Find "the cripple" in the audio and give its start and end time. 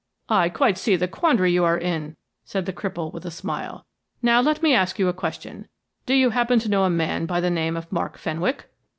2.65-3.13